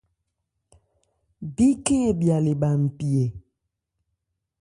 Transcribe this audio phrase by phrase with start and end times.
[1.55, 3.25] Bíkhɛ́n hɛ bhya le bha npi ɛ.